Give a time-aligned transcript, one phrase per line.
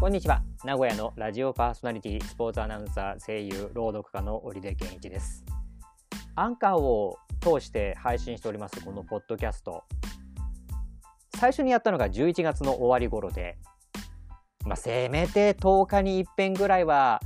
[0.00, 0.44] こんにちは。
[0.62, 5.44] 名古屋のラジオパーソナリティ、スポーツアナウンサー、声優、朗読家の織出健一です。
[6.36, 9.82] アンカーを通して配信しております、このポッドキャスト。
[11.34, 13.58] 最初にやったのが11月の終わり頃で、
[14.64, 17.20] まあ、せめて10日に一遍ぐらいは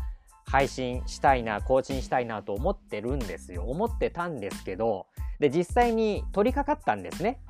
[0.46, 3.64] 配信したいな、更新したいなと思ってるんですよ。
[3.64, 5.08] 思ってたんですけど、
[5.40, 7.42] で、実際に取り掛かったんですね。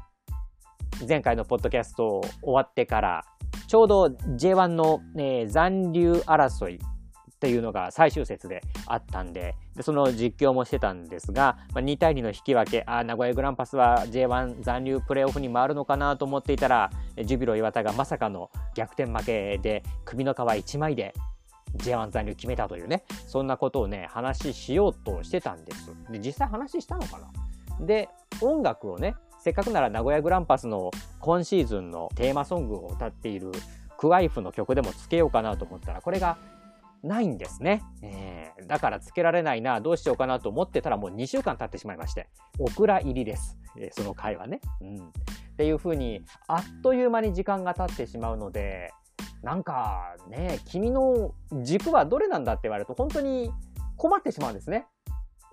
[1.09, 3.25] 前回のポッドキャスト終わってから、
[3.73, 16.91] ちょうど J1 の、えー、残留争いっていうのが最終節であったんで、でその実況もしてたんですが、まあ、2対2の引き分け、あ名古屋グランパスは J1 残留プレーオフに回るのかなと思っていたら、
[17.25, 21.15] ジュビロ磐田がまさかの逆転負けで、首の皮1枚で
[21.79, 25.91] J1 残留決めたというね、そんなことをね、話しようとしてたんです。
[26.11, 27.19] で、実際話したのか
[27.81, 28.11] なで、
[28.43, 33.51] 音楽をね、せっかくなら名古屋グランパスの今シーズンのテーマソングを歌っている
[33.99, 36.39] クワイフの曲でもつけようかなと思ったら、これが
[37.03, 37.83] ないんですね。
[38.03, 42.29] えー、だからつけられないな、どうしようかなと思ってたらもう2週間経ってしまいまして、
[42.61, 43.59] オクラ入りです。
[43.77, 44.61] えー、その回はね。
[44.81, 44.97] うん。
[45.09, 45.11] っ
[45.57, 48.93] ていう風に、あっという間に時間が経ってしまうので、
[49.43, 53.51] なんかね、君の軸はどれなんだって言われると本当に
[53.97, 54.87] 困ってしまうんですね。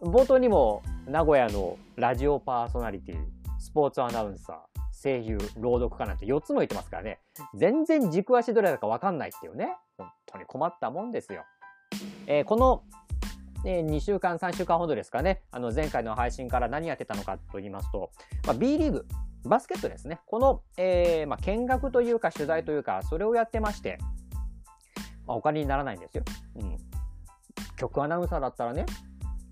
[0.03, 7.19] 冒頭にも名古屋のラジオパーソナリティスポーツアナウンサー、声優、朗読家なんて4つも言ってますからね、
[7.55, 11.43] 全然軸足どれだかわかんないっていうね、本当に困ったもんですよ。
[12.27, 12.83] えー、この、
[13.65, 18.11] えー、2週間、3週間ほどですかね、あの前回の配信から何やってたのかと言いますと、
[18.45, 19.05] まあ、B リーグ、
[19.43, 20.19] バスケットですね。
[20.25, 23.97] この、えー、まあ、見学というか取材というか、それをやってまして、
[25.27, 26.23] まあ、お金にならないんですよ。
[26.55, 26.77] うん。
[27.79, 28.85] 局アナウンサーだったらね、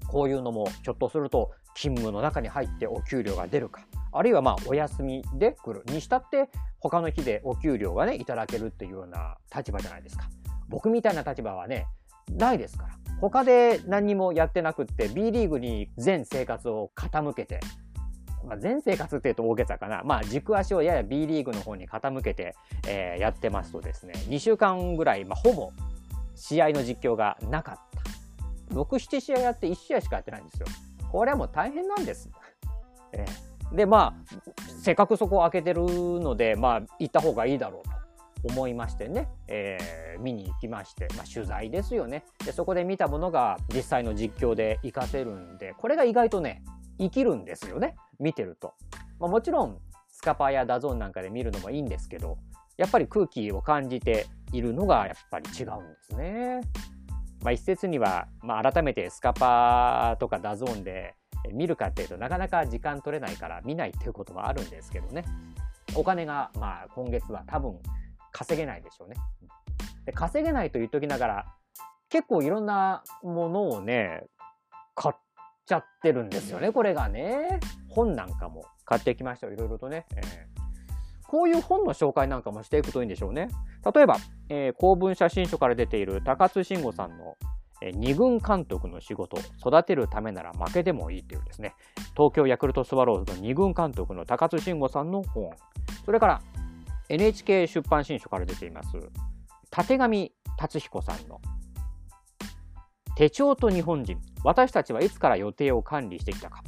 [0.08, 3.82] こういうのもひょっとすると勤務の中に入ってお給料が出るか、
[4.18, 10.30] あるいはまあお休みで来るにしたって他の日でお給料がねいただけるっていうような立場じゃないですか
[10.70, 11.88] 僕みたいな立場はね
[12.32, 17.60] ないですから他で何もやってなくって B リーグに全生活を傾けて
[18.46, 20.04] まあ、全生活って言うと大げさかな。
[20.06, 22.56] まあ、軸足をやや B リーグの方に傾けて、
[22.88, 25.72] えー、やってますとですね、2週間ぐらい、まあ、ほぼ
[26.34, 27.80] 試合の実況がなかっ
[28.70, 28.74] た。
[28.74, 30.68] 6、7試合やって1試合しかやってないんですよ。
[31.12, 32.30] これはもう大変なんです。
[33.12, 34.36] えーで、まあ、
[34.82, 42.24] せっかくそこを開けてるので、まあ、行った方がいいだろうと思いましてね、えー、見に行きまして、まあ、取材ですよね。
[42.46, 46.64] で、そこで見たものが実際の実況で活かせるんで、これが意外とね、
[47.00, 47.96] 生きるんですよね。
[48.20, 48.74] 見てると。
[49.20, 49.78] まあ、もちろん、
[50.10, 52.38] スカパーや DAZNなんかで見るのもいいんですけど、
[52.78, 56.62] やっぱり空気を感じているのがやっぱり違うんですね。
[57.44, 61.16] まあ、一説には、まあ、改めてスカパーとか DAZNで
[61.52, 65.24] 見るかっていうとなかなか時間取れないから見ないっていうこともあるんですけどね。
[65.96, 67.80] お金がまあ今月は多分
[68.32, 69.16] 稼げないでしょうね。
[70.06, 71.46] で稼げないと言っときながら
[72.10, 74.24] 結構いろんなものをね
[74.96, 75.16] 買っ
[75.66, 77.60] ちゃってるんですよねこれがね。
[77.90, 78.66] 本なんかも。
[78.88, 83.50] 買ってきましたいろいろとね、えー、こういう本の紹介なんかもしていくといいんでしょうね。
[83.94, 84.18] 例えば、
[84.50, 87.36] えー、公文写真書から出ている高津慎吾さんの
[87.82, 91.76] 二軍監督の仕事、育てるためなら負けでもいいというですね、
[92.16, 95.52] 東京ヤクルトスワローズの二軍監督の高津慎吾さんの本、
[96.06, 96.42] それから
[97.10, 98.98] NHK 出版新書から出ています、
[99.78, 101.40] 立上達彦さんの。
[103.16, 106.64] 手帳と日本人、私たちはいつから予定を管理してきたか。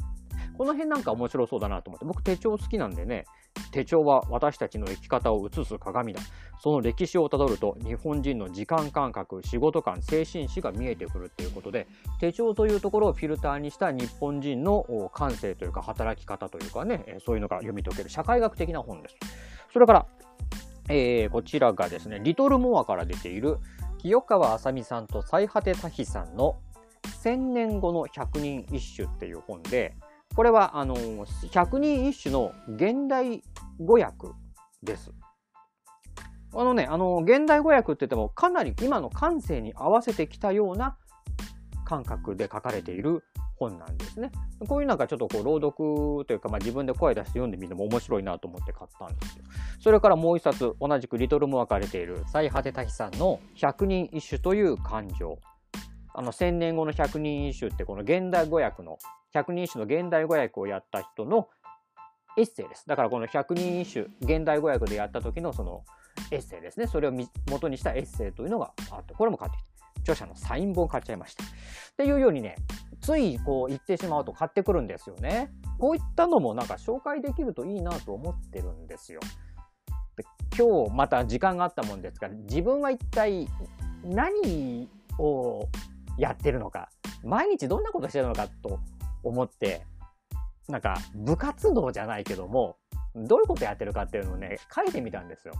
[0.58, 3.24] この辺なんか面白そうだなと思って、僕手帳好きなんでね、
[3.70, 6.20] 手帳は私たちの生き方を映す鏡だ。
[6.62, 11.86] その歴史をたどると日本人の時間感覚、仕事観、精神史が見えてくるっていうことで、
[12.18, 19.16] 手帳というところをフィルターにした日本人の感性というか働き方というかね、そういうのが読み解ける社会学的な本です。
[19.72, 20.06] それから、
[20.88, 23.58] えー、こちらがですね、リトルモアから出ている
[23.98, 26.58] 清川あさみさんと最果て多比さんの
[27.22, 29.94] 千年後の百人一首っていう本で、
[30.36, 30.96] これはあの
[31.50, 33.42] 百人一首の現代
[33.80, 34.28] 語訳
[34.82, 35.10] です。
[36.52, 40.96] あのね、あの現代語訳って言ってもかなり今の感性に合わせてきたような
[41.84, 43.22] 感覚で書かれている
[43.60, 44.32] 本なんですね。
[44.66, 49.44] こういうなんかちょっとこう朗読というか、まあ、自分で声出して読んでみるのも面白いなと思って買ったんですよ。
[49.80, 55.38] それからもう一冊、同じくリトルモアから出ている最果て多比さんの百人一首という感情。
[56.12, 58.98] あの千年後の百人一首ってこの現代語訳の
[59.32, 61.48] 百人一首の現代語訳をやった人の
[62.40, 62.86] エッセイです。
[62.86, 65.84] だからこの百人一首、現代語訳でやった時のその
[66.30, 66.86] エッセイですね。
[66.86, 67.12] それを
[67.48, 69.70] 元にしたエッセイというのがあって、これも買ってきて、
[70.00, 71.44] 著者のサイン本買っちゃいました。
[71.44, 71.46] っ
[71.96, 72.56] ていうようにね、
[73.00, 75.50] ついこう言ってしまうと買ってくるんですよね。
[75.78, 79.20] こういったのもなんか紹介できるといいなと思ってるんですよ。
[80.56, 83.48] 今日また時間があったもんですから自分は一体
[84.04, 84.88] 何
[85.18, 85.68] を
[86.18, 86.90] やってるのか
[87.24, 88.80] 毎日どんなことしてるのかと
[89.22, 89.86] 思って
[90.70, 92.76] なんか部活動じゃないけども
[93.14, 95.54] どういうことやってるかっていうのをね書いてみたんですよ。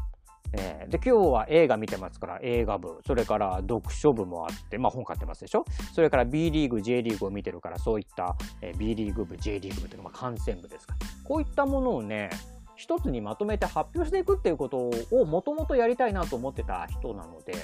[0.53, 5.65] えー、で今日は映画見てますから映画部それから読書部もあってまあ本買ってますでしょ？
[5.93, 12.31] それから B リーグ J リーグを見てるからそういった、えー、B リーグ部 J リーグ部というのは観戦部ですかこういったものをね
[12.75, 17.55] 一つにまとめて発表していくっていうことをもともとやりたいなと思ってた人なので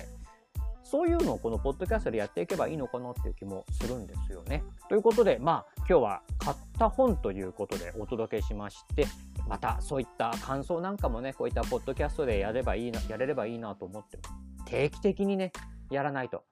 [0.88, 4.62] そういうのをこのポッドキャストでやっていけばいいのかなっていう気もするんですよね。
[4.88, 9.06] ということで、まあ今日は買った本ということでお届けしまして、
[9.48, 14.18] またそういった感想なんかもね、こういったポッドキャストでやればいいな、やれればいいなと思って
[14.64, 15.50] 定期的にね、
[15.90, 16.44] やらないと。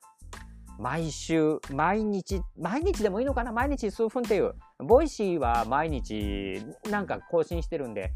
[0.76, 3.52] 毎週、毎日、毎日でもいいのかな？
[3.52, 4.54] 毎日数分っていう。
[4.81, 6.60] ボイシーは毎日
[6.90, 8.12] なんか更新してるんで、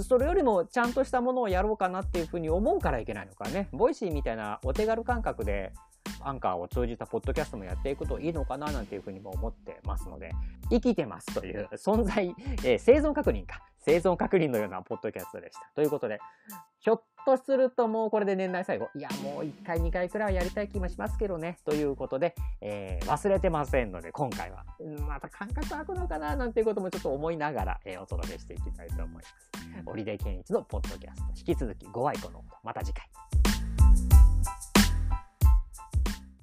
[0.00, 3.68] それよりもちゃんとしたものをやろうかなっていうふうに思うからいけないのかね。
[3.72, 5.72] Voicyみたいなお手軽感覚で
[6.20, 10.30] アンカーを通じたポッドキャストもやっていくといいのかななんていうふうにも思ってますので、
[10.70, 12.34] 生きてますという存在、
[12.64, 13.62] えー、生存確認か。
[13.84, 15.70] 生存確認のようなポッドキャストでした。
[15.74, 16.20] ということで、
[16.80, 24.64] ひょっとするともうこれで年内最後、いやもう1回2回くらいはやりたい気もしますけどね、ということで、えー、忘れてませんので、今回は、
[25.06, 29.28] また感覚空くのかななんていうこともちょっと思いながら、えー、お届けしていきたいと思います。
[29.86, 33.41] オリデイケンイチのポッドキャスト、引き続きご愛顧のまた次回。